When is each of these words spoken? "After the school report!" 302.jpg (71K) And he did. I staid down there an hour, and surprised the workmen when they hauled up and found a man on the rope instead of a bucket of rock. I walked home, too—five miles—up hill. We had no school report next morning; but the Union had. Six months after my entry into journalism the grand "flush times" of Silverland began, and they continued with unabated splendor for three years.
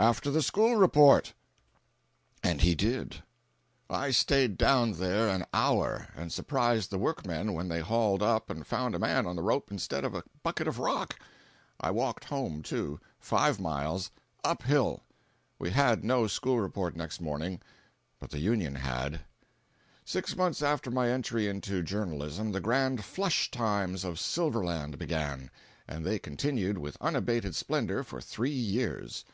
"After 0.00 0.32
the 0.32 0.42
school 0.42 0.74
report!" 0.74 1.34
302.jpg 2.42 2.48
(71K) 2.48 2.50
And 2.50 2.60
he 2.62 2.74
did. 2.74 3.22
I 3.88 4.10
staid 4.10 4.58
down 4.58 4.92
there 4.94 5.28
an 5.28 5.46
hour, 5.54 6.08
and 6.16 6.32
surprised 6.32 6.90
the 6.90 6.98
workmen 6.98 7.54
when 7.54 7.68
they 7.68 7.78
hauled 7.78 8.20
up 8.20 8.50
and 8.50 8.66
found 8.66 8.96
a 8.96 8.98
man 8.98 9.24
on 9.24 9.36
the 9.36 9.42
rope 9.44 9.70
instead 9.70 10.04
of 10.04 10.16
a 10.16 10.24
bucket 10.42 10.66
of 10.66 10.80
rock. 10.80 11.16
I 11.80 11.92
walked 11.92 12.24
home, 12.24 12.60
too—five 12.60 13.60
miles—up 13.60 14.64
hill. 14.64 15.04
We 15.60 15.70
had 15.70 16.02
no 16.02 16.26
school 16.26 16.58
report 16.58 16.96
next 16.96 17.20
morning; 17.20 17.60
but 18.18 18.30
the 18.30 18.40
Union 18.40 18.74
had. 18.74 19.20
Six 20.04 20.34
months 20.34 20.60
after 20.60 20.90
my 20.90 21.08
entry 21.10 21.46
into 21.46 21.84
journalism 21.84 22.50
the 22.50 22.60
grand 22.60 23.04
"flush 23.04 23.48
times" 23.52 24.02
of 24.02 24.18
Silverland 24.18 24.98
began, 24.98 25.52
and 25.86 26.04
they 26.04 26.18
continued 26.18 26.78
with 26.78 26.96
unabated 27.00 27.54
splendor 27.54 28.02
for 28.02 28.20
three 28.20 28.50
years. 28.50 29.24